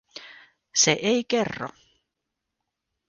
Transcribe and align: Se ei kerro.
Se 0.81 0.91
ei 1.11 1.21
kerro. 1.31 1.69